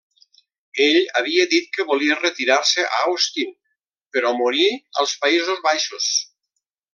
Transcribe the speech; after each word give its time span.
Ell 0.85 0.95
havia 1.19 1.43
dit 1.51 1.67
que 1.75 1.85
volia 1.91 2.17
retirar-se 2.21 2.85
a 2.99 3.01
Austin 3.11 3.53
però 4.17 4.33
morir 4.43 4.67
als 5.03 5.15
Països 5.27 5.63
Baixos. 5.69 6.11